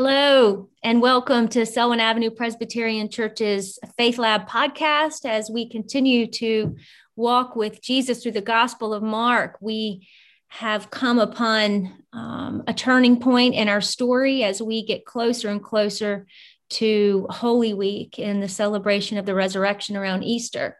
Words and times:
Hello, 0.00 0.68
and 0.84 1.02
welcome 1.02 1.48
to 1.48 1.66
Selwyn 1.66 1.98
Avenue 1.98 2.30
Presbyterian 2.30 3.10
Church's 3.10 3.80
Faith 3.96 4.16
Lab 4.16 4.48
podcast. 4.48 5.24
As 5.24 5.50
we 5.50 5.68
continue 5.68 6.28
to 6.34 6.76
walk 7.16 7.56
with 7.56 7.82
Jesus 7.82 8.22
through 8.22 8.30
the 8.30 8.40
Gospel 8.40 8.94
of 8.94 9.02
Mark, 9.02 9.58
we 9.60 10.06
have 10.46 10.92
come 10.92 11.18
upon 11.18 12.04
um, 12.12 12.62
a 12.68 12.72
turning 12.72 13.18
point 13.18 13.56
in 13.56 13.68
our 13.68 13.80
story 13.80 14.44
as 14.44 14.62
we 14.62 14.86
get 14.86 15.04
closer 15.04 15.48
and 15.48 15.60
closer 15.60 16.28
to 16.74 17.26
Holy 17.28 17.74
Week 17.74 18.20
and 18.20 18.40
the 18.40 18.48
celebration 18.48 19.18
of 19.18 19.26
the 19.26 19.34
resurrection 19.34 19.96
around 19.96 20.22
Easter. 20.22 20.78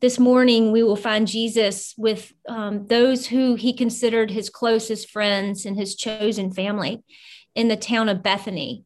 This 0.00 0.18
morning, 0.18 0.72
we 0.72 0.82
will 0.82 0.96
find 0.96 1.28
Jesus 1.28 1.94
with 1.96 2.32
um, 2.48 2.88
those 2.88 3.28
who 3.28 3.54
he 3.54 3.72
considered 3.72 4.32
his 4.32 4.50
closest 4.50 5.10
friends 5.10 5.64
and 5.64 5.76
his 5.76 5.94
chosen 5.94 6.52
family 6.52 7.04
in 7.54 7.68
the 7.68 7.76
town 7.76 8.08
of 8.08 8.22
Bethany. 8.22 8.84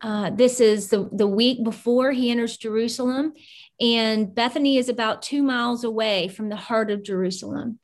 Uh, 0.00 0.30
this 0.30 0.60
is 0.60 0.88
the, 0.88 1.08
the 1.12 1.26
week 1.26 1.64
before 1.64 2.12
he 2.12 2.30
enters 2.30 2.56
Jerusalem, 2.56 3.32
and 3.80 4.34
Bethany 4.34 4.76
is 4.76 4.88
about 4.88 5.22
two 5.22 5.42
miles 5.42 5.84
away 5.84 6.28
from 6.28 6.48
the 6.48 6.56
heart 6.56 6.90
of 6.90 7.02
Jerusalem. 7.02 7.78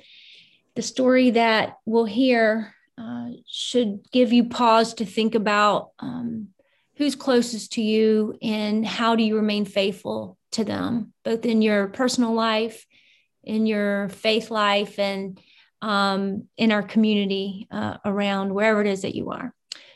The 0.74 0.82
story 0.82 1.30
that 1.30 1.78
we'll 1.84 2.04
hear 2.04 2.74
uh, 2.98 3.28
should 3.46 4.00
give 4.12 4.32
you 4.32 4.44
pause 4.44 4.94
to 4.94 5.06
think 5.06 5.34
about 5.34 5.90
um, 5.98 6.48
who's 6.96 7.16
closest 7.16 7.72
to 7.72 7.82
you 7.82 8.36
and 8.42 8.86
how 8.86 9.16
do 9.16 9.22
you 9.22 9.36
remain 9.36 9.64
faithful 9.64 10.38
to 10.52 10.64
them, 10.64 11.12
both 11.24 11.44
in 11.46 11.62
your 11.62 11.88
personal 11.88 12.34
life, 12.34 12.86
in 13.42 13.66
your 13.66 14.08
faith 14.10 14.50
life, 14.50 14.98
and 14.98 15.40
um, 15.80 16.44
in 16.56 16.70
our 16.70 16.82
community 16.82 17.66
uh, 17.70 17.96
around 18.04 18.54
wherever 18.54 18.80
it 18.80 18.86
is 18.86 19.02
that 19.02 19.14
you 19.14 19.30
are. 19.30 19.54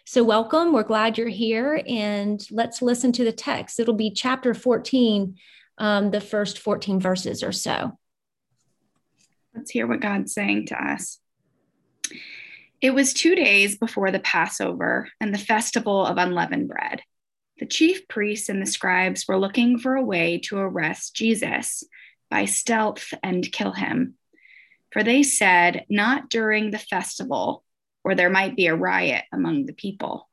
So, 0.09 0.23
welcome. 0.23 0.73
We're 0.73 0.85
glad 0.85 1.19
you're 1.19 1.27
here. 1.27 1.83
And 1.85 2.41
let's 2.53 2.81
listen 2.81 3.11
to 3.11 3.25
the 3.25 3.33
text. 3.33 3.81
It'll 3.81 3.93
be 3.93 4.13
chapter 4.13 4.55
14, 4.55 5.35
um, 5.79 6.13
the 6.13 6.21
first 6.21 6.61
14 6.61 7.01
verses 7.01 7.43
or 7.43 7.51
so. 7.51 7.99
Let's 9.53 9.73
hear 9.73 9.89
what 9.89 10.01
God's 10.01 10.33
saying 10.33 10.67
to 10.67 10.81
us. 10.81 11.19
It 12.81 12.95
was 12.95 13.15
two 13.15 13.35
days 13.35 13.79
before 13.79 14.13
the 14.13 14.21
Passover 14.21 15.09
and 15.21 15.35
the 15.35 15.39
festival 15.39 16.07
of 16.07 16.19
unleavened 16.19 16.69
bread. 16.69 17.03
The 17.59 17.67
chief 17.67 18.07
priests 18.07 18.49
and 18.49 18.63
the 18.63 18.67
scribes 18.67 19.27
were 19.27 19.41
looking 19.41 19.77
for 19.77 19.97
a 19.97 20.05
way 20.05 20.39
to 20.45 20.57
arrest 20.57 21.17
Jesus 21.17 21.83
by 22.31 22.45
stealth 22.45 23.13
and 23.25 23.51
kill 23.51 23.73
him. 23.73 24.15
For 24.93 25.03
they 25.03 25.25
said, 25.25 25.85
Not 25.91 26.31
during 26.31 26.71
the 26.71 26.79
festival 26.79 27.65
or 28.07 28.15
there 28.15 28.31
might 28.31 28.55
be 28.55 28.69
a 28.69 28.75
riot 28.75 29.25
among 29.33 29.67
the 29.67 29.73
people. 29.73 30.29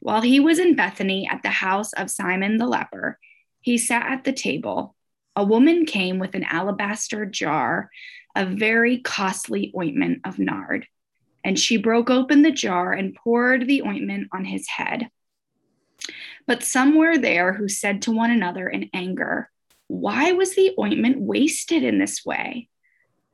While 0.00 0.20
he 0.20 0.38
was 0.38 0.58
in 0.58 0.76
Bethany 0.76 1.26
at 1.26 1.42
the 1.42 1.48
house 1.48 1.94
of 1.94 2.10
Simon 2.10 2.58
the 2.58 2.66
leper, 2.66 3.18
he 3.62 3.78
sat 3.78 4.12
at 4.12 4.24
the 4.24 4.34
table. 4.34 4.94
A 5.34 5.42
woman 5.42 5.86
came 5.86 6.18
with 6.18 6.34
an 6.34 6.44
alabaster 6.44 7.24
jar 7.24 7.88
of 8.36 8.48
very 8.50 8.98
costly 8.98 9.72
ointment 9.74 10.20
of 10.26 10.38
nard, 10.38 10.86
and 11.42 11.58
she 11.58 11.78
broke 11.78 12.10
open 12.10 12.42
the 12.42 12.52
jar 12.52 12.92
and 12.92 13.14
poured 13.14 13.66
the 13.66 13.80
ointment 13.80 14.28
on 14.30 14.44
his 14.44 14.68
head. 14.68 15.08
But 16.46 16.62
some 16.62 16.96
were 16.96 17.16
there 17.16 17.54
who 17.54 17.66
said 17.66 18.02
to 18.02 18.12
one 18.12 18.30
another 18.30 18.68
in 18.68 18.90
anger, 18.92 19.50
Why 19.86 20.32
was 20.32 20.54
the 20.54 20.74
ointment 20.78 21.18
wasted 21.18 21.82
in 21.82 21.98
this 21.98 22.26
way? 22.26 22.68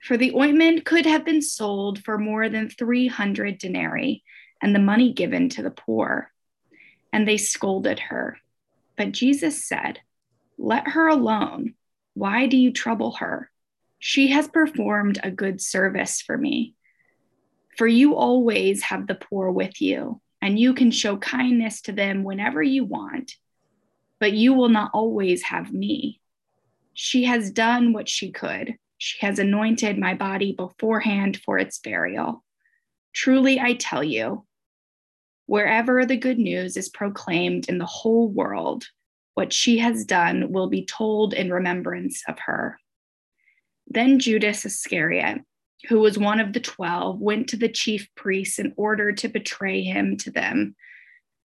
For 0.01 0.17
the 0.17 0.33
ointment 0.35 0.87
could 0.87 1.05
have 1.05 1.25
been 1.25 1.43
sold 1.43 2.03
for 2.03 2.17
more 2.17 2.49
than 2.49 2.71
300 2.71 3.59
denarii 3.59 4.25
and 4.63 4.75
the 4.75 4.81
money 4.81 5.13
given 5.13 5.51
to 5.51 5.63
the 5.63 5.71
poor. 5.71 6.33
And 7.13 7.29
they 7.29 7.37
scolded 7.37 7.99
her. 7.99 8.39
But 8.97 9.13
Jesus 9.13 9.67
said, 9.67 10.01
Let 10.59 10.89
her 10.89 11.09
alone. 11.09 11.75
Why 12.15 12.47
do 12.47 12.57
you 12.57 12.73
trouble 12.73 13.13
her? 13.13 13.51
She 13.99 14.29
has 14.29 14.49
performed 14.49 15.21
a 15.23 15.31
good 15.31 15.61
service 15.61 16.23
for 16.23 16.37
me. 16.37 16.75
For 17.77 17.87
you 17.87 18.17
always 18.17 18.83
have 18.85 19.07
the 19.07 19.15
poor 19.15 19.51
with 19.51 19.81
you, 19.81 20.21
and 20.41 20.59
you 20.59 20.75
can 20.75 20.91
show 20.91 21.19
kindness 21.19 21.83
to 21.83 21.93
them 21.93 22.25
whenever 22.25 22.63
you 22.63 22.85
want, 22.85 23.37
but 24.19 24.33
you 24.33 24.55
will 24.55 24.69
not 24.69 24.91
always 24.95 25.43
have 25.45 25.73
me. 25.73 26.21
She 26.95 27.25
has 27.25 27.51
done 27.51 27.93
what 27.93 28.09
she 28.09 28.33
could 28.33 28.77
she 29.03 29.25
has 29.25 29.39
anointed 29.39 29.97
my 29.99 30.13
body 30.13 30.53
beforehand 30.53 31.41
for 31.43 31.59
its 31.59 31.79
burial. 31.79 32.45
Truly, 33.15 33.59
I 33.59 33.73
tell 33.73 34.05
you, 34.05 34.45
wherever 35.47 36.05
the 36.05 36.19
good 36.19 36.39
news 36.39 36.77
is 36.77 36.91
proclaimed 36.91 37.67
in 37.71 37.79
the 37.79 37.87
whole 37.87 38.29
world, 38.29 38.85
what 39.33 39.55
she 39.55 39.79
has 39.79 40.05
done 40.05 40.53
will 40.53 40.69
be 40.69 40.85
told 40.85 41.33
in 41.33 41.51
remembrance 41.51 42.23
of 42.29 42.39
her. 42.41 42.79
Then 43.87 44.19
Judas 44.19 44.67
Iscariot, 44.67 45.39
who 45.89 46.01
was 46.01 46.19
one 46.19 46.39
of 46.39 46.53
the 46.53 46.61
twelve, 46.61 47.19
went 47.21 47.49
to 47.49 47.57
the 47.57 47.71
chief 47.71 48.07
priests 48.17 48.59
in 48.59 48.75
order 48.77 49.13
to 49.13 49.29
betray 49.29 49.83
him 49.83 50.19
to 50.19 50.31
them. 50.31 50.77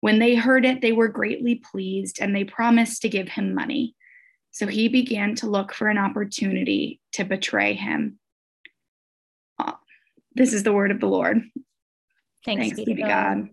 When 0.02 0.20
they 0.20 0.36
heard 0.36 0.64
it, 0.64 0.82
they 0.82 0.92
were 0.92 1.08
greatly 1.08 1.56
pleased 1.56 2.18
and 2.20 2.32
they 2.32 2.44
promised 2.44 3.02
to 3.02 3.08
give 3.08 3.28
him 3.28 3.56
money. 3.56 3.96
So 4.50 4.66
he 4.66 4.88
began 4.88 5.34
to 5.36 5.46
look 5.48 5.72
for 5.72 5.88
an 5.88 5.98
opportunity 5.98 7.00
to 7.12 7.24
betray 7.24 7.74
him. 7.74 8.18
Uh, 9.58 9.72
this 10.34 10.52
is 10.52 10.62
the 10.62 10.72
word 10.72 10.90
of 10.90 11.00
the 11.00 11.06
Lord. 11.06 11.42
Thanks, 12.44 12.62
Thanks 12.62 12.76
be 12.76 12.84
to 12.86 12.94
God. 12.94 13.08
God. 13.08 13.48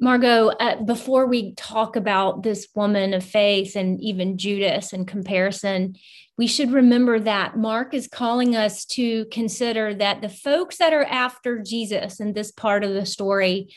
Margot, 0.00 0.48
uh, 0.48 0.80
before 0.82 1.26
we 1.26 1.54
talk 1.54 1.96
about 1.96 2.44
this 2.44 2.68
woman 2.74 3.12
of 3.14 3.24
faith 3.24 3.74
and 3.74 4.00
even 4.00 4.38
Judas 4.38 4.92
in 4.92 5.04
comparison, 5.04 5.96
we 6.36 6.46
should 6.46 6.70
remember 6.70 7.18
that 7.18 7.56
Mark 7.56 7.94
is 7.94 8.06
calling 8.06 8.54
us 8.54 8.84
to 8.86 9.24
consider 9.26 9.92
that 9.94 10.22
the 10.22 10.28
folks 10.28 10.78
that 10.78 10.92
are 10.92 11.04
after 11.04 11.60
Jesus 11.60 12.20
in 12.20 12.32
this 12.32 12.52
part 12.52 12.84
of 12.84 12.94
the 12.94 13.06
story 13.06 13.74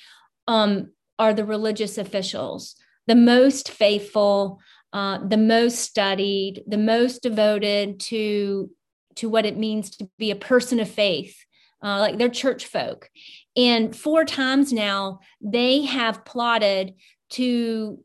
um, 0.48 0.92
are 1.18 1.34
the 1.34 1.46
religious 1.46 1.98
officials, 1.98 2.76
the 3.08 3.16
most 3.16 3.72
faithful, 3.72 4.60
uh, 4.94 5.20
the 5.26 5.38
most 5.38 5.80
studied, 5.80 6.64
the 6.68 6.78
most 6.78 7.24
devoted 7.24 8.00
to 8.00 8.70
to 9.16 9.30
what 9.30 9.46
it 9.46 9.58
means 9.58 9.90
to 9.90 10.10
be 10.18 10.32
a 10.32 10.36
person 10.36 10.80
of 10.80 10.90
faith. 10.90 11.38
Uh, 11.84 12.00
like 12.00 12.18
they're 12.18 12.30
church 12.30 12.66
folk, 12.66 13.10
and 13.56 13.96
four 13.96 14.24
times 14.24 14.72
now 14.72 15.20
they 15.42 15.82
have 15.82 16.26
plotted 16.26 16.94
to 17.32 18.04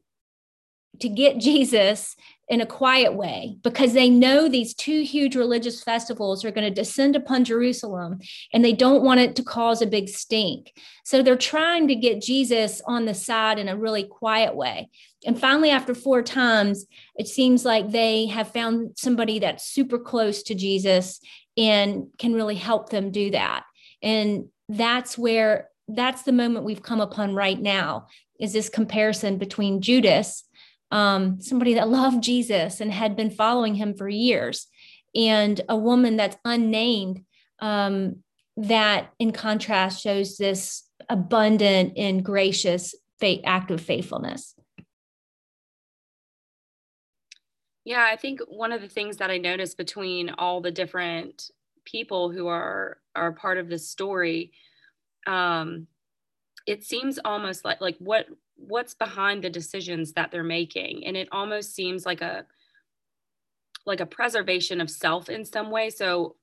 to 1.01 1.09
get 1.09 1.39
Jesus 1.41 2.17
in 2.49 2.61
a 2.61 2.67
quiet 2.67 3.15
way 3.15 3.57
because 3.63 3.93
they 3.93 4.09
know 4.09 4.49
these 4.49 4.73
two 4.73 5.03
huge 5.03 5.35
religious 5.35 5.83
festivals 5.83 6.45
are 6.45 6.53
going 6.53 6.67
to 6.67 6.71
descend 6.71 7.17
upon 7.17 7.45
Jerusalem 7.45 8.21
and 8.53 8.65
they 8.65 8.73
don't 8.73 9.03
want 9.03 9.19
it 9.21 9.35
to 9.37 9.43
cause 9.43 9.83
a 9.83 9.87
big 9.87 10.09
stink. 10.09 10.73
So 11.05 11.23
they're 11.23 11.37
trying 11.37 11.89
to 11.89 11.97
get 11.97 12.23
Jesus 12.23 12.81
on 12.87 13.05
the 13.05 13.15
side 13.15 13.59
in 13.59 13.69
a 13.69 13.77
really 13.77 14.05
quiet 14.05 14.55
way. 14.55 14.89
And 15.27 15.39
finally, 15.39 15.71
after 15.71 15.95
four 15.95 16.23
times, 16.23 16.87
it 17.17 17.27
seems 17.27 17.65
like 17.65 17.91
they 17.91 18.27
have 18.27 18.53
found 18.53 18.93
somebody 18.97 19.41
that's 19.41 19.67
super 19.67 19.99
close 19.99 20.45
to 20.45 20.55
Jesus 20.55 21.21
and 21.57 22.07
can 22.19 22.33
really 22.33 22.55
help 22.55 22.91
them 22.91 23.11
do 23.11 23.33
that. 23.33 23.65
And 24.03 24.47
that's 24.69 25.19
where 25.19 25.69
that's 25.89 26.23
the 26.23 26.33
moment 26.33 26.65
we've 26.65 26.83
come 26.83 27.01
upon 27.01 27.35
right 27.35 27.61
now 27.61 28.07
is 28.39 28.53
this 28.53 28.69
comparison 28.69 29.39
between 29.39 29.81
Judas 29.81 30.46
um, 30.91 31.41
somebody 31.41 31.75
that 31.75 31.89
loved 31.89 32.23
Jesus 32.23 32.81
and 32.81 32.93
had 32.93 33.17
been 33.17 33.31
following 33.31 33.75
him 33.75 33.95
for 33.95 34.09
years, 34.09 34.67
and 35.15 35.61
a 35.69 35.77
woman 35.77 36.17
that's 36.17 36.37
unnamed 36.45 37.25
um, 37.61 38.17
that, 38.57 39.13
in 39.19 39.33
contrast, 39.33 40.03
shows 40.03 40.37
this 40.37 40.85
abundant 41.09 41.95
and 41.97 42.25
gracious 42.25 42.95
faith, 43.19 43.41
act 43.45 43.71
of 43.71 43.81
faithfulness. 43.81 44.55
Yeah, 47.85 48.05
I 48.11 48.17
think 48.17 48.41
one 48.49 48.73
of 48.73 48.81
the 48.81 48.89
things 48.89 49.19
that 49.19 49.31
I 49.31 49.39
noticed 49.39 49.77
between 49.77 50.31
all 50.31 50.61
the 50.61 50.73
different 50.73 51.51
people 51.85 52.31
who 52.31 52.49
are 52.49 52.99
are 53.15 53.33
part 53.33 53.59
of 53.59 53.69
this 53.69 53.89
story, 53.89 54.53
um, 55.27 55.87
it 56.67 56.83
seems 56.83 57.21
almost 57.25 57.65
like 57.65 57.81
like 57.81 57.97
what 57.99 58.27
what's 58.57 58.95
behind 58.95 59.43
the 59.43 59.51
decisions 59.51 60.13
that 60.13 60.31
they're 60.31 60.43
making 60.43 61.05
and 61.07 61.17
it 61.17 61.29
almost 61.33 61.75
seems 61.75 62.07
like 62.07 62.21
a 62.21 62.45
like 63.85 64.01
a 64.01 64.07
preservation 64.07 64.81
of 64.81 64.91
self 64.91 65.29
in 65.29 65.45
some 65.45 65.71
way. 65.71 65.91
So 65.91 66.37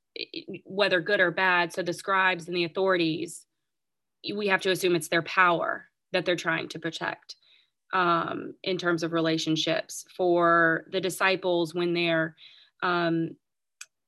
whether 0.63 1.01
good 1.01 1.19
or 1.19 1.31
bad 1.31 1.73
so 1.73 1.81
the 1.81 1.91
scribes 1.91 2.47
and 2.47 2.55
the 2.55 2.63
authorities 2.65 3.45
we 4.35 4.47
have 4.47 4.61
to 4.61 4.71
assume 4.71 4.95
it's 4.95 5.09
their 5.09 5.23
power 5.23 5.87
that 6.13 6.23
they're 6.23 6.35
trying 6.35 6.69
to 6.69 6.79
protect 6.79 7.35
um, 7.93 8.53
in 8.63 8.77
terms 8.77 9.03
of 9.03 9.11
relationships. 9.11 10.05
For 10.15 10.85
the 10.91 11.01
disciples 11.01 11.73
when 11.73 11.93
they're 11.93 12.35
um, 12.81 13.35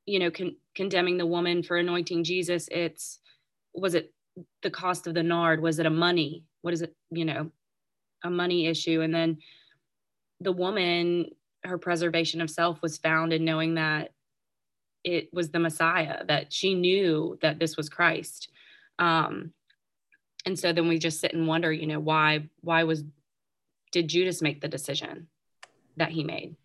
you 0.06 0.19
know 0.19 0.31
con- 0.31 0.56
condemning 0.75 1.18
the 1.18 1.25
woman 1.25 1.63
for 1.63 1.78
anointing 1.78 2.24
jesus 2.24 2.68
it's 2.72 3.19
was 3.74 3.96
it 3.96 4.13
the 4.62 4.69
cost 4.69 5.07
of 5.07 5.13
the 5.13 5.24
nard? 5.24 5.62
Was 5.62 5.80
it 5.80 5.86
a 5.86 5.92
money? 5.92 6.44
What 6.62 6.74
is 6.74 6.81
it 6.81 6.96
you 7.12 7.25
know 7.25 7.52
a 8.25 8.30
money 8.30 8.68
issue. 8.68 9.01
And 9.01 9.13
then 9.13 9.38
the 10.39 10.51
woman 10.51 11.31
her 11.63 11.77
preservation 11.77 12.42
of 12.42 12.50
self 12.50 12.81
was 12.81 12.98
found 12.98 13.33
in 13.33 13.45
knowing 13.45 13.75
that 13.75 14.12
it 15.04 15.30
was 15.33 15.50
the 15.50 15.60
messiah 15.60 16.24
that 16.25 16.54
she 16.54 16.75
knew 16.75 17.39
that 17.42 17.57
this 17.57 17.75
was 17.75 17.89
christ. 17.89 18.50
Um 19.00 19.51
and 20.45 20.60
so 20.60 20.74
then 20.74 20.88
we 20.88 21.00
just 21.00 21.19
sit 21.19 21.33
and 21.33 21.48
wonder 21.48 21.72
you 21.72 21.88
know 21.88 22.00
why 22.00 22.50
why 22.62 22.83
was 22.83 23.04
did 23.92 24.10
judas 24.10 24.42
make 24.42 24.62
the 24.62 24.68
decision 24.68 25.28
that 25.98 26.12
he 26.12 26.24
made? 26.24 26.56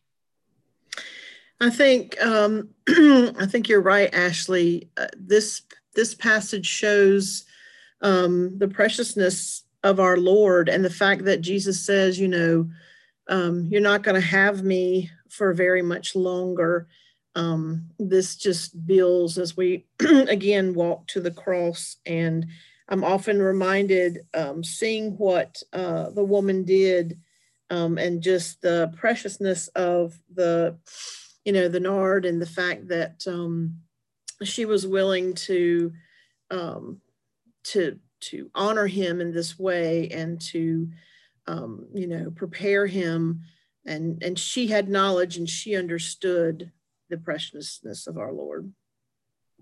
I 1.61 1.71
think 1.71 2.21
um, 2.23 2.71
I 2.89 3.47
think 3.47 3.69
you're 3.69 3.83
right, 3.83 4.13
Ashley. 4.15 4.91
Uh, 4.97 5.09
this 5.17 5.63
this 5.95 6.15
passage 6.15 6.67
shows 6.67 7.45
um, 8.01 8.59
the 8.59 8.69
preciousness 8.69 9.65
of 9.83 10.01
our 10.01 10.17
Lord 10.17 10.69
and 10.69 10.85
the 10.85 10.91
fact 10.91 11.25
that 11.25 11.41
Jesus 11.41 11.85
says, 11.85 12.19
you 12.19 12.29
know, 12.29 12.69
um, 13.29 13.67
you're 13.71 13.81
not 13.81 14.03
going 14.03 14.17
to 14.17 14.27
have 14.27 14.63
me 14.63 15.11
for 15.29 15.53
very 15.55 15.83
much 15.83 16.15
longer. 16.15 16.89
Um, 17.35 17.91
this 17.99 18.37
just 18.37 18.87
builds 18.87 19.39
as 19.39 19.57
we 19.57 19.87
again 20.01 20.75
walk 20.75 21.07
to 21.09 21.21
the 21.21 21.31
cross. 21.31 21.97
And 22.05 22.47
I'm 22.89 23.05
often 23.05 23.41
reminded, 23.41 24.27
um, 24.35 24.65
seeing 24.65 25.17
what 25.17 25.63
uh, 25.73 26.11
the 26.11 26.25
woman 26.25 26.65
did 26.65 27.19
um, 27.71 27.99
and 27.99 28.21
just 28.21 28.61
the 28.63 28.93
preciousness 28.97 29.69
of 29.69 30.19
the, 30.35 30.77
you 31.45 31.53
know, 31.53 31.69
the 31.69 31.81
nard 31.81 32.25
and 32.25 32.43
the 32.43 32.47
fact 32.47 32.89
that 32.89 33.23
um, 33.29 33.77
she 34.43 34.65
was 34.65 34.87
willing 34.87 35.35
to 35.35 35.93
um, 36.51 37.01
to 37.63 37.99
to 38.21 38.51
honor 38.55 38.87
him 38.87 39.21
in 39.21 39.33
this 39.33 39.59
way 39.59 40.09
and 40.11 40.41
to 40.41 40.89
um, 41.47 41.87
you 41.93 42.07
know 42.07 42.31
prepare 42.31 42.87
him. 42.87 43.43
And 43.87 44.23
and 44.23 44.39
she 44.39 44.67
had 44.69 44.89
knowledge 44.89 45.37
and 45.37 45.49
she 45.49 45.77
understood 45.77 46.71
the 47.09 47.17
preciousness 47.17 48.07
of 48.07 48.19
our 48.19 48.33
lord. 48.33 48.73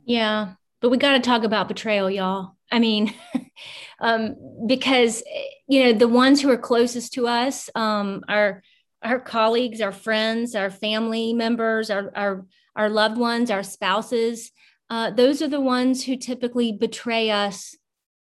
Yeah 0.04 0.54
but 0.80 0.90
we 0.90 0.96
got 0.96 1.12
to 1.12 1.20
talk 1.20 1.44
about 1.44 1.68
betrayal 1.68 2.10
y'all. 2.10 2.56
I 2.70 2.78
mean 2.78 3.14
um, 4.00 4.36
because 4.66 5.22
you 5.66 5.84
know 5.84 5.92
the 5.92 6.08
ones 6.08 6.40
who 6.40 6.50
are 6.50 6.58
closest 6.58 7.14
to 7.14 7.26
us 7.26 7.70
um, 7.74 8.22
our 8.28 8.62
our 9.02 9.20
colleagues 9.20 9.80
our 9.80 9.92
friends 9.92 10.54
our 10.54 10.70
family 10.70 11.32
members 11.32 11.90
our 11.90 12.12
our, 12.14 12.46
our 12.76 12.90
loved 12.90 13.16
ones 13.16 13.50
our 13.50 13.62
spouses 13.62 14.50
uh, 14.90 15.10
those 15.10 15.42
are 15.42 15.48
the 15.48 15.60
ones 15.60 16.04
who 16.04 16.16
typically 16.16 16.72
betray 16.72 17.30
us 17.30 17.76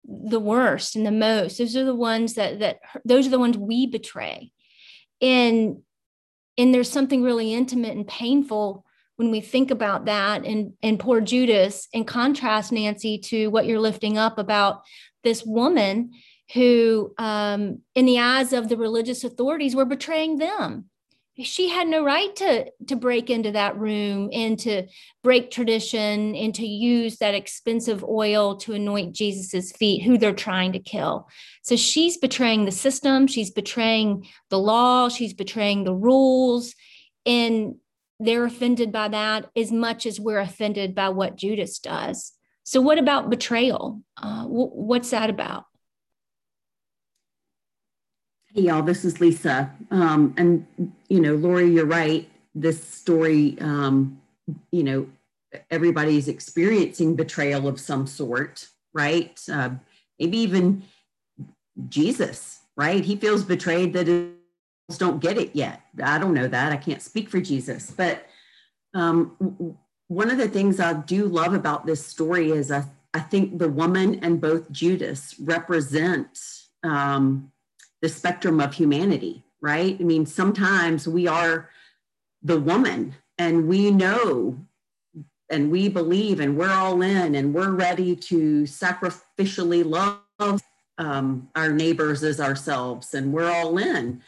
the 0.07 0.39
worst 0.39 0.95
and 0.95 1.05
the 1.05 1.11
most. 1.11 1.57
Those 1.57 1.75
are 1.75 1.85
the 1.85 1.95
ones 1.95 2.35
that 2.35 2.59
that 2.59 2.79
those 3.03 3.27
are 3.27 3.31
the 3.31 3.39
ones 3.39 3.57
we 3.57 3.87
betray. 3.87 4.51
And 5.21 5.77
and 6.57 6.73
there's 6.73 6.89
something 6.89 7.23
really 7.23 7.53
intimate 7.53 7.95
and 7.95 8.07
painful 8.07 8.85
when 9.17 9.31
we 9.31 9.41
think 9.41 9.71
about 9.71 10.05
that. 10.05 10.45
And 10.45 10.73
and 10.83 10.99
poor 10.99 11.21
judas 11.21 11.87
in 11.93 12.05
contrast 12.05 12.71
nancy 12.71 13.17
to 13.19 13.47
what 13.47 13.65
you're 13.65 13.79
lifting 13.79 14.17
up 14.17 14.37
about 14.37 14.83
this 15.23 15.43
woman 15.43 16.11
who 16.53 17.13
um, 17.17 17.81
in 17.95 18.05
the 18.05 18.19
eyes 18.19 18.53
of 18.53 18.69
the 18.69 18.77
religious 18.77 19.23
authorities 19.23 19.75
were 19.75 19.85
betraying 19.85 20.37
them 20.37 20.85
she 21.43 21.69
had 21.69 21.87
no 21.87 22.03
right 22.03 22.33
to 22.37 22.71
to 22.87 22.95
break 22.95 23.29
into 23.29 23.51
that 23.51 23.77
room 23.77 24.29
and 24.31 24.57
to 24.59 24.87
break 25.23 25.51
tradition 25.51 26.35
and 26.35 26.55
to 26.55 26.65
use 26.65 27.17
that 27.17 27.35
expensive 27.35 28.03
oil 28.03 28.55
to 28.57 28.73
anoint 28.73 29.13
jesus's 29.13 29.71
feet 29.73 30.03
who 30.03 30.17
they're 30.17 30.33
trying 30.33 30.71
to 30.73 30.79
kill. 30.79 31.27
So 31.61 31.75
she's 31.75 32.17
betraying 32.17 32.65
the 32.65 32.71
system. 32.71 33.27
She's 33.27 33.51
betraying 33.51 34.27
the 34.49 34.59
law. 34.59 35.09
She's 35.09 35.33
betraying 35.33 35.83
the 35.83 35.95
rules. 35.95 36.73
And 37.25 37.75
they're 38.19 38.45
offended 38.45 38.91
by 38.91 39.09
that 39.09 39.49
as 39.57 39.71
much 39.71 40.05
as 40.05 40.19
we're 40.19 40.39
offended 40.39 40.95
by 40.95 41.09
what 41.09 41.35
judas 41.35 41.79
does. 41.79 42.31
So 42.63 42.79
what 42.79 42.97
about 42.97 43.29
betrayal? 43.29 44.01
Uh, 44.15 44.45
what's 44.45 45.09
that 45.09 45.29
about 45.29 45.65
Hey, 48.55 48.61
y'all, 48.61 48.83
this 48.83 49.03
is 49.03 49.19
Lisa. 49.19 49.69
Um, 49.91 50.33
and, 50.37 50.65
you 51.09 51.19
know, 51.19 51.35
Lori, 51.35 51.69
you're 51.69 51.85
right. 51.85 52.29
This 52.53 52.81
story, 52.81 53.57
um, 53.59 54.21
you 54.71 54.81
know, 54.81 55.09
everybody's 55.69 56.29
experiencing 56.29 57.17
betrayal 57.17 57.67
of 57.67 57.81
some 57.81 58.07
sort, 58.07 58.69
right? 58.93 59.37
Uh, 59.51 59.71
maybe 60.17 60.37
even 60.37 60.83
Jesus, 61.89 62.61
right? 62.77 63.03
He 63.03 63.17
feels 63.17 63.43
betrayed 63.43 63.91
that 63.91 64.07
his 64.07 64.97
don't 64.97 65.19
get 65.19 65.37
it 65.37 65.53
yet. 65.53 65.81
I 66.01 66.17
don't 66.17 66.33
know 66.33 66.47
that. 66.47 66.71
I 66.71 66.77
can't 66.77 67.01
speak 67.01 67.29
for 67.29 67.41
Jesus. 67.41 67.91
But 67.91 68.25
um, 68.93 69.75
one 70.07 70.31
of 70.31 70.37
the 70.37 70.47
things 70.47 70.79
I 70.79 70.93
do 70.93 71.25
love 71.25 71.53
about 71.53 71.85
this 71.85 72.05
story 72.05 72.51
is 72.51 72.71
I, 72.71 72.85
I 73.13 73.19
think 73.19 73.59
the 73.59 73.67
woman 73.67 74.23
and 74.23 74.39
both 74.39 74.71
Judas 74.71 75.35
represent 75.41 76.39
um, 76.83 77.51
the 78.01 78.09
spectrum 78.09 78.59
of 78.59 78.73
humanity, 78.73 79.43
right? 79.61 79.97
I 79.99 80.03
mean, 80.03 80.25
sometimes 80.25 81.07
we 81.07 81.27
are 81.27 81.69
the 82.43 82.59
woman 82.59 83.15
and 83.37 83.67
we 83.67 83.91
know 83.91 84.57
and 85.49 85.71
we 85.71 85.89
believe 85.89 86.39
and 86.39 86.57
we're 86.57 86.71
all 86.71 87.01
in 87.01 87.35
and 87.35 87.53
we're 87.53 87.71
ready 87.71 88.15
to 88.15 88.63
sacrificially 88.63 89.85
love 89.85 90.61
um, 90.97 91.49
our 91.55 91.71
neighbors 91.71 92.23
as 92.23 92.39
ourselves 92.39 93.13
and 93.13 93.31
we're 93.33 93.51
all 93.51 93.77
in. 93.77 94.21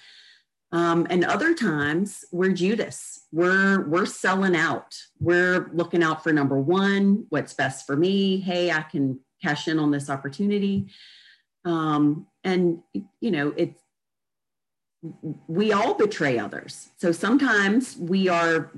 Um, 0.71 1.07
and 1.09 1.23
other 1.23 1.53
times 1.53 2.25
we're 2.31 2.51
Judas. 2.51 3.25
We're 3.31 3.87
we're 3.87 4.05
selling 4.05 4.55
out. 4.55 4.97
We're 5.19 5.69
looking 5.73 6.03
out 6.03 6.23
for 6.23 6.33
number 6.33 6.59
one, 6.59 7.25
what's 7.29 7.53
best 7.53 7.85
for 7.85 7.95
me. 7.95 8.37
Hey, 8.37 8.71
I 8.71 8.81
can 8.81 9.19
cash 9.41 9.67
in 9.67 9.79
on 9.79 9.91
this 9.91 10.09
opportunity. 10.09 10.87
Um, 11.67 12.27
and 12.43 12.81
you 13.19 13.31
know 13.31 13.53
it 13.57 13.75
we 15.47 15.73
all 15.73 15.93
betray 15.93 16.39
others. 16.39 16.89
So 16.97 17.11
sometimes 17.11 17.97
we 17.97 18.29
are 18.29 18.71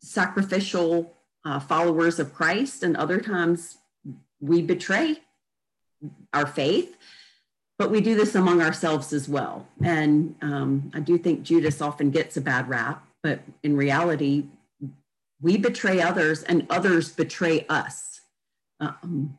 sacrificial 0.00 1.14
uh, 1.44 1.58
followers 1.58 2.18
of 2.18 2.34
christ 2.34 2.82
and 2.82 2.96
other 2.96 3.20
times 3.20 3.78
we 4.40 4.60
betray 4.62 5.18
our 6.32 6.46
faith 6.46 6.96
but 7.78 7.90
we 7.90 8.00
do 8.00 8.14
this 8.14 8.34
among 8.34 8.60
ourselves 8.62 9.12
as 9.12 9.28
well. 9.28 9.66
And 9.82 10.34
um, 10.42 10.90
i 10.94 11.00
do 11.00 11.16
think 11.18 11.42
judas 11.42 11.80
often 11.80 12.10
gets 12.10 12.36
a 12.36 12.40
bad 12.42 12.68
rap 12.68 13.06
but 13.22 13.40
in 13.62 13.76
reality 13.76 14.44
we 15.40 15.56
betray 15.56 16.00
others 16.00 16.42
and 16.42 16.66
others 16.70 17.10
betray 17.12 17.66
us. 17.68 18.20
Um, 18.80 19.38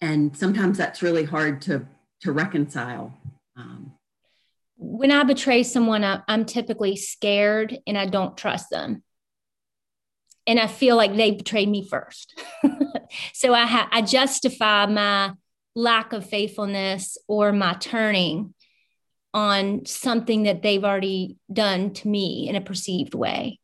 and 0.00 0.36
sometimes 0.36 0.78
that's 0.78 1.02
really 1.02 1.24
hard 1.24 1.60
to 1.62 1.86
to 2.22 2.32
reconcile. 2.32 3.16
Um, 3.56 3.92
when 4.76 5.10
I 5.10 5.24
betray 5.24 5.62
someone, 5.62 6.04
I, 6.04 6.22
I'm 6.28 6.44
typically 6.44 6.96
scared 6.96 7.78
and 7.86 7.98
I 7.98 8.06
don't 8.06 8.36
trust 8.36 8.70
them. 8.70 9.02
And 10.46 10.58
I 10.58 10.66
feel 10.66 10.96
like 10.96 11.14
they 11.14 11.32
betrayed 11.32 11.68
me 11.68 11.86
first. 11.86 12.40
so 13.34 13.52
I, 13.52 13.66
ha- 13.66 13.88
I 13.92 14.02
justify 14.02 14.86
my 14.86 15.32
lack 15.74 16.12
of 16.12 16.28
faithfulness 16.28 17.18
or 17.26 17.52
my 17.52 17.74
turning 17.74 18.54
on 19.34 19.84
something 19.84 20.44
that 20.44 20.62
they've 20.62 20.84
already 20.84 21.36
done 21.52 21.92
to 21.92 22.08
me 22.08 22.48
in 22.48 22.56
a 22.56 22.60
perceived 22.60 23.14
way. 23.14 23.60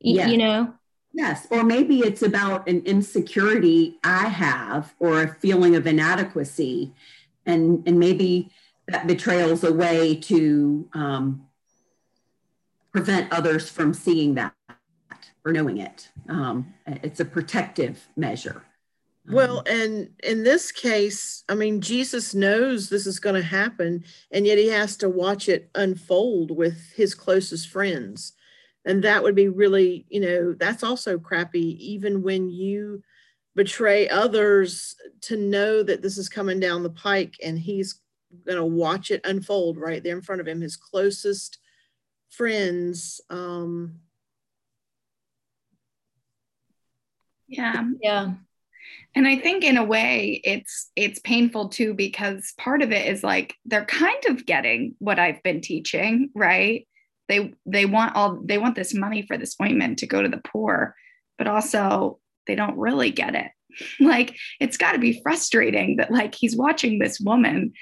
Y- 0.00 0.14
yes. 0.14 0.30
You 0.30 0.38
know? 0.38 0.74
Yes. 1.12 1.46
Or 1.50 1.64
maybe 1.64 1.98
it's 1.98 2.22
about 2.22 2.68
an 2.68 2.82
insecurity 2.86 3.98
I 4.04 4.28
have 4.28 4.94
or 4.98 5.22
a 5.22 5.34
feeling 5.34 5.74
of 5.76 5.86
inadequacy 5.86 6.92
and 7.46 7.82
and 7.86 7.98
maybe 7.98 8.50
that 8.88 9.06
betrayal 9.06 9.50
is 9.50 9.64
a 9.64 9.72
way 9.72 10.16
to 10.16 10.88
um, 10.92 11.46
prevent 12.92 13.32
others 13.32 13.68
from 13.68 13.94
seeing 13.94 14.34
that 14.34 14.54
or 15.44 15.52
knowing 15.52 15.78
it. 15.78 16.08
Um, 16.28 16.74
it's 16.86 17.20
a 17.20 17.24
protective 17.24 18.08
measure. 18.16 18.62
Well, 19.28 19.58
um, 19.58 19.64
and 19.66 20.08
in 20.24 20.42
this 20.42 20.72
case, 20.72 21.44
I 21.48 21.54
mean, 21.54 21.80
Jesus 21.80 22.34
knows 22.34 22.88
this 22.88 23.06
is 23.06 23.20
going 23.20 23.36
to 23.36 23.42
happen, 23.42 24.04
and 24.32 24.46
yet 24.46 24.58
he 24.58 24.68
has 24.68 24.96
to 24.98 25.08
watch 25.08 25.48
it 25.48 25.70
unfold 25.74 26.50
with 26.50 26.92
his 26.94 27.14
closest 27.14 27.68
friends. 27.68 28.32
And 28.84 29.04
that 29.04 29.22
would 29.22 29.36
be 29.36 29.48
really, 29.48 30.06
you 30.08 30.20
know, 30.20 30.54
that's 30.54 30.82
also 30.82 31.18
crappy, 31.18 31.92
even 31.92 32.22
when 32.22 32.50
you 32.50 33.04
betray 33.54 34.08
others 34.08 34.94
to 35.22 35.36
know 35.36 35.82
that 35.82 36.02
this 36.02 36.18
is 36.18 36.28
coming 36.28 36.58
down 36.58 36.82
the 36.82 36.90
pike 36.90 37.34
and 37.42 37.58
he's 37.58 38.00
going 38.46 38.56
to 38.56 38.64
watch 38.64 39.10
it 39.10 39.20
unfold 39.24 39.76
right 39.76 40.02
there 40.02 40.16
in 40.16 40.22
front 40.22 40.40
of 40.40 40.48
him. 40.48 40.60
His 40.60 40.76
closest 40.76 41.58
friends 42.30 43.20
um 43.28 44.00
yeah. 47.46 47.84
Yeah. 48.00 48.32
And 49.14 49.28
I 49.28 49.36
think 49.36 49.62
in 49.62 49.76
a 49.76 49.84
way 49.84 50.40
it's 50.42 50.90
it's 50.96 51.18
painful 51.20 51.68
too 51.68 51.92
because 51.92 52.54
part 52.56 52.80
of 52.80 52.92
it 52.92 53.06
is 53.06 53.22
like 53.22 53.54
they're 53.66 53.84
kind 53.84 54.24
of 54.30 54.46
getting 54.46 54.94
what 54.98 55.18
I've 55.18 55.42
been 55.42 55.60
teaching, 55.60 56.30
right? 56.34 56.88
They 57.28 57.52
they 57.66 57.84
want 57.84 58.16
all 58.16 58.40
they 58.42 58.56
want 58.56 58.74
this 58.74 58.94
money 58.94 59.26
for 59.26 59.36
this 59.36 59.54
ointment 59.60 59.98
to 59.98 60.06
go 60.06 60.22
to 60.22 60.28
the 60.28 60.40
poor, 60.42 60.96
but 61.36 61.46
also 61.46 62.18
they 62.46 62.54
don't 62.54 62.78
really 62.78 63.10
get 63.10 63.34
it. 63.34 63.50
like 64.00 64.36
it's 64.60 64.76
got 64.76 64.92
to 64.92 64.98
be 64.98 65.20
frustrating 65.22 65.96
that 65.96 66.10
like 66.10 66.34
he's 66.34 66.56
watching 66.56 66.98
this 66.98 67.20
woman 67.20 67.72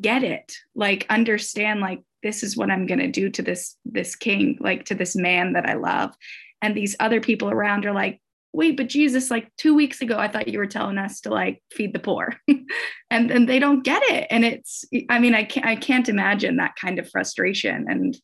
get 0.00 0.22
it, 0.22 0.54
like 0.74 1.06
understand 1.08 1.80
like 1.80 2.00
this 2.22 2.42
is 2.42 2.56
what 2.56 2.70
I'm 2.70 2.86
going 2.86 2.98
to 2.98 3.10
do 3.10 3.30
to 3.30 3.42
this 3.42 3.76
this 3.84 4.16
king, 4.16 4.58
like 4.60 4.84
to 4.86 4.94
this 4.94 5.16
man 5.16 5.52
that 5.52 5.68
I 5.68 5.74
love. 5.74 6.14
And 6.60 6.76
these 6.76 6.96
other 6.98 7.20
people 7.20 7.50
around 7.50 7.86
are 7.86 7.92
like, 7.92 8.20
wait, 8.52 8.76
but 8.76 8.88
Jesus, 8.88 9.30
like 9.30 9.50
two 9.56 9.74
weeks 9.74 10.00
ago, 10.00 10.18
I 10.18 10.28
thought 10.28 10.48
you 10.48 10.58
were 10.58 10.66
telling 10.66 10.98
us 10.98 11.20
to 11.20 11.30
like 11.30 11.62
feed 11.72 11.92
the 11.92 12.00
poor. 12.00 12.34
and 13.10 13.30
and 13.30 13.48
they 13.48 13.58
don't 13.58 13.84
get 13.84 14.02
it. 14.04 14.26
And 14.30 14.44
it's, 14.44 14.84
I 15.08 15.18
mean, 15.18 15.34
I 15.34 15.44
can't 15.44 15.66
I 15.66 15.76
can't 15.76 16.08
imagine 16.08 16.56
that 16.56 16.76
kind 16.76 16.98
of 16.98 17.10
frustration 17.10 17.86
and 17.88 18.16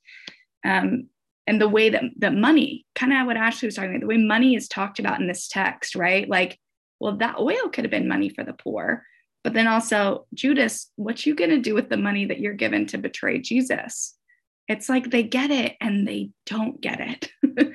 um 0.65 1.09
and 1.47 1.61
the 1.61 1.69
way 1.69 1.91
that 1.91 2.03
the 2.17 2.31
money, 2.31 2.87
kind 2.95 3.13
of 3.13 3.27
what 3.27 3.37
Ashley 3.37 3.67
was 3.67 3.75
talking 3.75 3.91
about, 3.91 4.01
the 4.01 4.07
way 4.07 4.17
money 4.17 4.55
is 4.55 4.69
talked 4.69 4.99
about 4.99 5.21
in 5.21 5.27
this 5.27 5.49
text, 5.49 5.95
right? 5.95 6.29
Like, 6.29 6.59
well, 7.01 7.17
that 7.19 7.39
oil 7.39 7.69
could 7.73 7.85
have 7.85 7.91
been 7.91 8.09
money 8.09 8.29
for 8.29 8.45
the 8.45 8.55
poor. 8.55 9.05
But 9.43 9.53
then 9.53 9.67
also, 9.67 10.27
Judas, 10.33 10.91
what 10.97 11.27
you 11.27 11.35
gonna 11.35 11.59
do 11.59 11.75
with 11.75 11.91
the 11.91 11.99
money 11.99 12.25
that 12.27 12.41
you're 12.41 12.55
given 12.55 12.87
to 12.87 12.99
betray 12.99 13.41
Jesus? 13.41 14.15
It's 14.69 14.89
like 14.89 15.11
they 15.11 15.23
get 15.23 15.51
it 15.51 15.77
and 15.81 16.09
they 16.09 16.31
don't 16.47 16.81
get 16.81 17.01
it. 17.01 17.73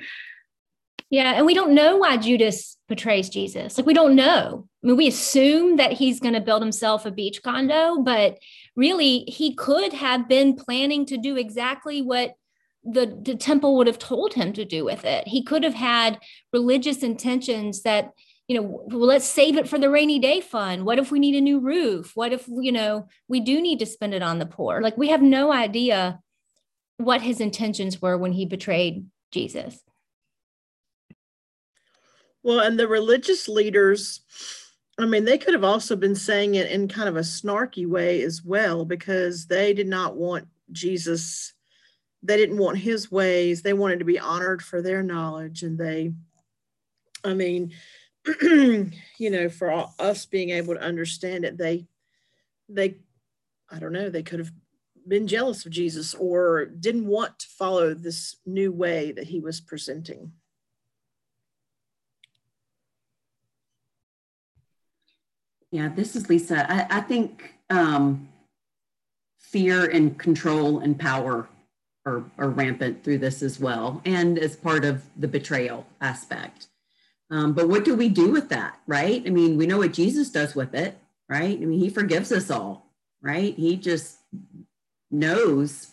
Yeah, 1.10 1.32
and 1.32 1.44
we 1.44 1.54
don't 1.54 1.74
know 1.74 1.96
why 1.96 2.16
Judas 2.18 2.76
betrays 2.88 3.28
Jesus. 3.28 3.76
Like 3.76 3.86
we 3.86 3.94
don't 3.94 4.14
know. 4.14 4.68
I 4.82 4.86
mean, 4.86 4.96
we 4.96 5.08
assume 5.08 5.76
that 5.76 5.92
he's 5.92 6.20
going 6.20 6.34
to 6.34 6.40
build 6.40 6.62
himself 6.62 7.04
a 7.04 7.10
beach 7.10 7.42
condo, 7.42 7.98
but 8.00 8.38
really 8.76 9.24
he 9.26 9.52
could 9.52 9.92
have 9.92 10.28
been 10.28 10.54
planning 10.54 11.04
to 11.06 11.18
do 11.18 11.36
exactly 11.36 12.00
what 12.00 12.34
the, 12.84 13.18
the 13.22 13.34
temple 13.34 13.76
would 13.76 13.86
have 13.86 13.98
told 13.98 14.34
him 14.34 14.52
to 14.54 14.64
do 14.64 14.84
with 14.84 15.04
it. 15.04 15.28
He 15.28 15.42
could 15.42 15.62
have 15.64 15.74
had 15.74 16.18
religious 16.52 17.02
intentions 17.02 17.82
that, 17.82 18.12
you 18.48 18.56
know, 18.56 18.82
well, 18.86 19.06
let's 19.06 19.26
save 19.26 19.56
it 19.56 19.68
for 19.68 19.78
the 19.78 19.90
rainy 19.90 20.18
day 20.18 20.40
fund. 20.40 20.84
What 20.84 20.98
if 20.98 21.10
we 21.10 21.18
need 21.18 21.34
a 21.34 21.40
new 21.40 21.60
roof? 21.60 22.12
What 22.14 22.32
if, 22.32 22.48
you 22.48 22.72
know, 22.72 23.06
we 23.28 23.40
do 23.40 23.60
need 23.60 23.78
to 23.80 23.86
spend 23.86 24.14
it 24.14 24.22
on 24.22 24.38
the 24.38 24.46
poor? 24.46 24.80
Like 24.80 24.96
we 24.96 25.08
have 25.08 25.22
no 25.22 25.52
idea 25.52 26.20
what 26.96 27.22
his 27.22 27.40
intentions 27.40 28.02
were 28.02 28.18
when 28.18 28.32
he 28.32 28.44
betrayed 28.46 29.06
Jesus. 29.30 29.80
Well, 32.42 32.60
and 32.60 32.78
the 32.78 32.88
religious 32.88 33.48
leaders, 33.48 34.20
I 34.98 35.04
mean, 35.04 35.26
they 35.26 35.38
could 35.38 35.54
have 35.54 35.64
also 35.64 35.94
been 35.94 36.14
saying 36.14 36.54
it 36.54 36.70
in 36.70 36.88
kind 36.88 37.08
of 37.08 37.16
a 37.16 37.20
snarky 37.20 37.86
way 37.86 38.22
as 38.22 38.42
well, 38.42 38.84
because 38.84 39.46
they 39.46 39.74
did 39.74 39.86
not 39.86 40.16
want 40.16 40.48
Jesus, 40.72 41.52
they 42.22 42.36
didn't 42.36 42.58
want 42.58 42.78
his 42.78 43.10
ways. 43.10 43.62
They 43.62 43.72
wanted 43.72 44.00
to 44.00 44.04
be 44.04 44.18
honored 44.18 44.62
for 44.62 44.82
their 44.82 45.02
knowledge. 45.02 45.62
And 45.62 45.78
they, 45.78 46.12
I 47.24 47.34
mean, 47.34 47.72
you 48.42 49.30
know, 49.30 49.48
for 49.48 49.70
all, 49.70 49.94
us 49.98 50.26
being 50.26 50.50
able 50.50 50.74
to 50.74 50.80
understand 50.82 51.44
it, 51.44 51.56
they, 51.56 51.86
they, 52.68 52.96
I 53.70 53.78
don't 53.78 53.92
know, 53.92 54.10
they 54.10 54.22
could 54.22 54.40
have 54.40 54.52
been 55.08 55.26
jealous 55.26 55.64
of 55.64 55.72
Jesus 55.72 56.14
or 56.14 56.66
didn't 56.66 57.06
want 57.06 57.38
to 57.38 57.46
follow 57.48 57.94
this 57.94 58.36
new 58.44 58.70
way 58.70 59.12
that 59.12 59.28
he 59.28 59.40
was 59.40 59.60
presenting. 59.60 60.32
Yeah, 65.70 65.88
this 65.88 66.16
is 66.16 66.28
Lisa. 66.28 66.70
I, 66.70 66.98
I 66.98 67.00
think 67.00 67.54
um, 67.70 68.28
fear 69.38 69.88
and 69.88 70.18
control 70.18 70.80
and 70.80 70.98
power 70.98 71.48
are, 72.10 72.24
are 72.38 72.50
rampant 72.50 73.04
through 73.04 73.18
this 73.18 73.42
as 73.42 73.60
well, 73.60 74.00
and 74.04 74.38
as 74.38 74.56
part 74.56 74.84
of 74.84 75.02
the 75.16 75.28
betrayal 75.28 75.86
aspect. 76.00 76.68
Um, 77.30 77.52
but 77.52 77.68
what 77.68 77.84
do 77.84 77.94
we 77.94 78.08
do 78.08 78.30
with 78.30 78.48
that, 78.48 78.80
right? 78.86 79.22
I 79.24 79.30
mean, 79.30 79.56
we 79.56 79.66
know 79.66 79.78
what 79.78 79.92
Jesus 79.92 80.30
does 80.30 80.54
with 80.54 80.74
it, 80.74 80.98
right? 81.28 81.56
I 81.56 81.64
mean, 81.64 81.78
he 81.78 81.88
forgives 81.88 82.32
us 82.32 82.50
all, 82.50 82.86
right? 83.22 83.54
He 83.54 83.76
just 83.76 84.18
knows 85.10 85.92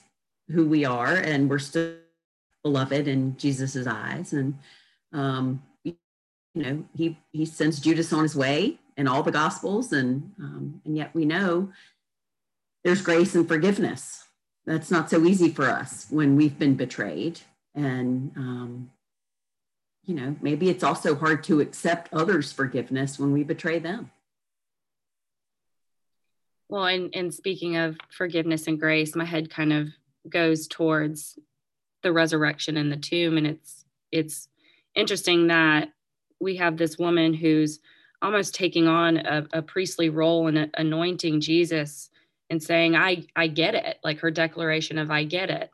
who 0.50 0.68
we 0.68 0.84
are, 0.86 1.16
and 1.16 1.50
we're 1.50 1.60
still 1.60 1.96
beloved 2.64 3.08
in 3.08 3.38
Jesus's 3.38 3.88
eyes. 3.88 4.34
And 4.34 4.58
um, 5.14 5.62
you 5.84 5.96
know, 6.56 6.86
he 6.96 7.18
he 7.32 7.46
sends 7.46 7.80
Judas 7.80 8.12
on 8.12 8.24
his 8.24 8.36
way 8.36 8.80
in 8.98 9.08
all 9.08 9.24
the 9.24 9.32
gospels 9.32 9.94
and 9.94 10.34
um, 10.40 10.82
and 10.84 10.98
yet 10.98 11.14
we 11.14 11.24
know 11.24 11.72
there's 12.84 13.02
grace 13.02 13.36
and 13.36 13.48
forgiveness 13.48 14.27
that's 14.68 14.92
not 14.92 15.10
so 15.10 15.26
easy 15.26 15.50
for 15.50 15.66
us 15.66 16.06
when 16.12 16.36
we've 16.36 16.60
been 16.60 16.76
betrayed. 16.76 17.40
And 17.74 18.32
um, 18.36 18.92
you 20.04 20.16
know 20.16 20.36
maybe 20.42 20.70
it's 20.70 20.84
also 20.84 21.16
hard 21.16 21.44
to 21.46 21.62
accept 21.62 22.14
others 22.14 22.52
forgiveness 22.52 23.18
when 23.18 23.32
we 23.32 23.44
betray 23.44 23.80
them. 23.80 24.12
Well 26.70 26.86
and, 26.86 27.10
and 27.16 27.34
speaking 27.34 27.78
of 27.78 27.98
forgiveness 28.10 28.68
and 28.68 28.80
grace 28.80 29.16
my 29.16 29.26
head 29.26 29.50
kind 29.50 29.74
of 29.74 29.90
goes 30.30 30.68
towards 30.68 31.40
the 32.04 32.12
resurrection 32.14 32.78
and 32.78 32.92
the 32.92 32.98
tomb. 32.98 33.38
And 33.38 33.48
it's 33.48 33.86
it's 34.12 34.48
interesting 34.96 35.48
that 35.48 35.90
we 36.40 36.58
have 36.58 36.78
this 36.78 36.98
woman 36.98 37.34
who's 37.34 37.80
almost 38.22 38.56
taking 38.56 38.88
on 38.88 39.18
a, 39.18 39.48
a 39.54 39.62
priestly 39.62 40.10
role 40.10 40.48
and 40.48 40.70
anointing 40.76 41.42
Jesus 41.42 42.10
and 42.50 42.62
saying, 42.62 42.96
I, 42.96 43.26
I 43.36 43.48
get 43.48 43.76
it, 43.76 43.98
like 44.04 44.20
her 44.20 44.32
declaration 44.32 44.98
of 44.98 45.12
I 45.12 45.24
get 45.24 45.50
it. 45.50 45.70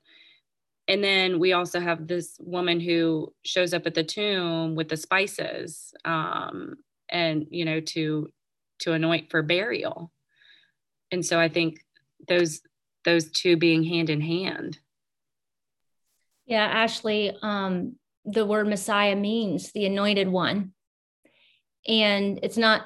And 0.88 1.04
then 1.04 1.40
we 1.40 1.54
also 1.54 1.80
have 1.80 2.08
this 2.08 2.36
woman 2.40 2.80
who 2.80 3.34
shows 3.46 3.74
up 3.74 3.86
at 3.86 3.94
the 3.94 4.04
tomb 4.04 4.76
with 4.76 4.90
the 4.90 4.98
spices 4.98 5.94
um, 6.04 6.76
and, 7.10 7.48
you 7.50 7.66
know, 7.66 7.80
to 7.80 8.30
to 8.80 8.92
anoint 8.92 9.30
for 9.30 9.42
burial. 9.42 10.12
And 11.12 11.26
so 11.26 11.40
I 11.40 11.48
think 11.48 11.80
those 12.28 12.62
those 13.06 13.32
two 13.32 13.56
being 13.56 13.84
hand 13.84 14.10
in 14.10 14.20
hand. 14.20 14.78
Yeah, 16.46 16.66
Ashley, 16.66 17.38
um, 17.42 17.96
the 18.26 18.46
word 18.46 18.68
Messiah 18.68 19.16
means 19.16 19.72
the 19.72 19.86
anointed 19.86 20.28
one 20.28 20.74
and 21.88 22.40
it's 22.44 22.58
not 22.58 22.84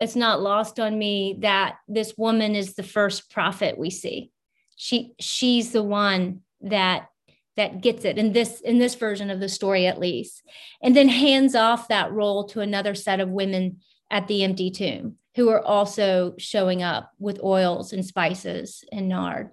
it's 0.00 0.16
not 0.16 0.40
lost 0.40 0.80
on 0.80 0.98
me 0.98 1.36
that 1.40 1.76
this 1.86 2.14
woman 2.16 2.54
is 2.54 2.74
the 2.74 2.82
first 2.82 3.30
prophet 3.30 3.78
we 3.78 3.90
see 3.90 4.30
she 4.76 5.12
she's 5.20 5.72
the 5.72 5.82
one 5.82 6.40
that 6.62 7.08
that 7.56 7.80
gets 7.82 8.04
it 8.04 8.18
in 8.18 8.32
this 8.32 8.60
in 8.60 8.78
this 8.78 8.94
version 8.94 9.30
of 9.30 9.40
the 9.40 9.48
story 9.48 9.86
at 9.86 10.00
least 10.00 10.42
and 10.82 10.96
then 10.96 11.08
hands 11.08 11.54
off 11.54 11.88
that 11.88 12.12
role 12.12 12.44
to 12.44 12.60
another 12.60 12.94
set 12.94 13.20
of 13.20 13.28
women 13.28 13.78
at 14.10 14.26
the 14.26 14.42
empty 14.42 14.70
tomb 14.70 15.16
who 15.36 15.48
are 15.48 15.64
also 15.64 16.34
showing 16.38 16.82
up 16.82 17.10
with 17.18 17.42
oils 17.42 17.92
and 17.92 18.04
spices 18.04 18.84
and 18.90 19.08
nard 19.08 19.50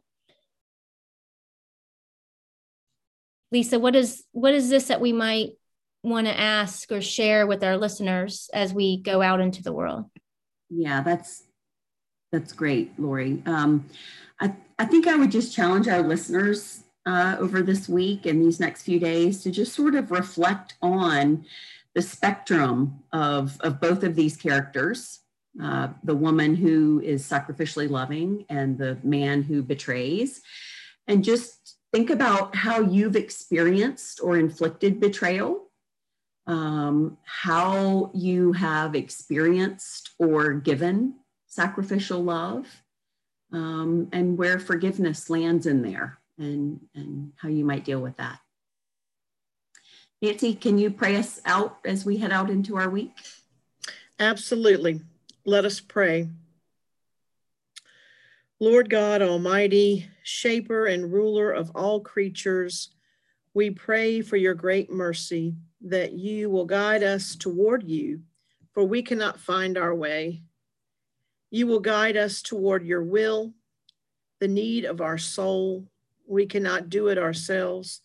lisa 3.52 3.80
what 3.80 3.96
is 3.96 4.24
what 4.32 4.54
is 4.54 4.70
this 4.70 4.88
that 4.88 5.02
we 5.02 5.12
might 5.12 5.52
want 6.04 6.28
to 6.28 6.40
ask 6.40 6.92
or 6.92 7.02
share 7.02 7.46
with 7.46 7.64
our 7.64 7.78
listeners 7.78 8.50
as 8.54 8.74
we 8.74 9.02
go 9.02 9.22
out 9.22 9.42
into 9.42 9.62
the 9.62 9.74
world? 9.74 10.06
Yeah, 10.70 11.02
that's 11.02 11.44
that's 12.32 12.52
great, 12.52 13.00
Lori. 13.00 13.42
Um, 13.46 13.86
I, 14.40 14.54
I 14.78 14.86
think 14.86 15.08
I 15.08 15.16
would 15.16 15.32
just 15.32 15.56
challenge 15.56 15.88
our 15.88 16.02
listeners 16.02 16.84
uh, 17.06 17.38
over 17.40 17.62
this 17.62 17.88
week 17.88 18.26
and 18.26 18.42
these 18.42 18.60
next 18.60 18.84
few 18.84 19.00
days 19.00 19.42
to 19.44 19.52
just 19.52 19.74
sort 19.74 19.96
of 19.96 20.12
reflect 20.12 20.74
on 20.82 21.46
the 21.96 22.02
spectrum 22.02 23.00
of, 23.14 23.58
of 23.62 23.80
both 23.80 24.04
of 24.04 24.14
these 24.16 24.36
characters 24.36 25.22
uh, 25.62 25.88
the 26.04 26.16
woman 26.16 26.56
who 26.56 27.02
is 27.04 27.28
sacrificially 27.28 27.90
loving 27.90 28.46
and 28.50 28.78
the 28.78 28.98
man 29.04 29.42
who 29.42 29.64
betrays, 29.64 30.42
and 31.08 31.24
just 31.24 31.78
think 31.94 32.10
about 32.10 32.56
how 32.56 32.80
you've 32.82 33.16
experienced 33.16 34.20
or 34.22 34.38
inflicted 34.38 35.00
betrayal 35.00 35.67
um, 36.48 37.18
how 37.24 38.10
you 38.14 38.54
have 38.54 38.96
experienced 38.96 40.12
or 40.18 40.54
given 40.54 41.16
sacrificial 41.46 42.24
love, 42.24 42.66
um, 43.52 44.08
and 44.12 44.38
where 44.38 44.60
forgiveness 44.60 45.30
lands 45.30 45.66
in 45.66 45.82
there, 45.82 46.20
and, 46.38 46.80
and 46.96 47.32
how 47.36 47.50
you 47.50 47.66
might 47.66 47.86
deal 47.86 48.00
with 48.00 48.16
that. 48.18 48.40
Nancy, 50.22 50.56
can 50.56 50.78
you 50.78 50.90
pray 50.90 51.16
us 51.18 51.40
out 51.46 51.78
as 51.86 52.06
we 52.06 52.18
head 52.18 52.32
out 52.32 52.50
into 52.50 52.78
our 52.78 52.90
week? 52.90 53.12
Absolutely. 54.20 55.02
Let 55.46 55.66
us 55.66 55.80
pray. 55.80 56.30
Lord 58.60 58.90
God 58.90 59.22
Almighty, 59.22 60.08
shaper 60.24 60.88
and 60.88 61.14
ruler 61.14 61.52
of 61.52 61.72
all 61.76 62.00
creatures, 62.00 62.90
we 63.54 63.70
pray 63.70 64.22
for 64.22 64.36
your 64.36 64.56
great 64.56 64.92
mercy 64.92 65.56
that 65.82 66.14
you 66.14 66.50
will 66.50 66.66
guide 66.66 67.04
us 67.04 67.36
toward 67.36 67.88
you 67.88 68.22
for 68.78 68.84
we 68.84 69.02
cannot 69.02 69.40
find 69.40 69.76
our 69.76 69.96
way. 69.96 70.44
You 71.50 71.66
will 71.66 71.80
guide 71.80 72.16
us 72.16 72.44
toward 72.44 72.86
your 72.86 73.04
will, 73.04 73.56
the 74.40 74.48
need 74.48 74.86
of 74.86 75.02
our 75.02 75.18
soul. 75.18 75.88
We 76.28 76.46
cannot 76.46 76.88
do 76.88 77.08
it 77.08 77.18
ourselves, 77.18 78.02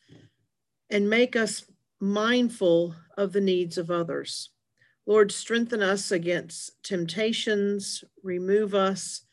and 0.89 1.11
make 1.11 1.37
us 1.37 1.67
mindful 2.01 2.95
of 3.19 3.35
the 3.35 3.43
needs 3.43 3.77
of 3.77 3.91
others. 3.91 4.49
Lord, 5.05 5.31
strengthen 5.31 5.83
us 5.83 6.11
against 6.11 6.83
temptations, 6.83 8.03
remove 8.23 8.75
us 8.75 9.27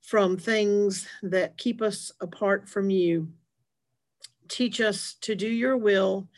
from 0.00 0.38
things 0.38 1.06
that 1.22 1.58
keep 1.58 1.82
us 1.82 2.10
apart 2.22 2.70
from 2.70 2.88
you. 2.88 3.28
Teach 4.48 4.80
us 4.80 5.14
to 5.20 5.34
do 5.34 5.46
your 5.46 5.76
will 5.76 6.30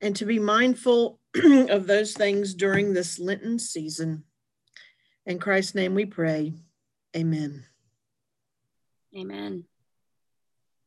and 0.00 0.14
to 0.16 0.24
be 0.24 0.38
mindful 0.38 1.18
of 1.34 1.86
those 1.86 2.12
things 2.12 2.54
during 2.54 2.92
this 2.92 3.18
Lenten 3.18 3.58
season. 3.58 4.24
In 5.24 5.38
Christ's 5.38 5.74
name 5.74 5.94
we 5.94 6.06
pray. 6.06 6.54
Amen. 7.16 7.64
Amen. 9.16 9.64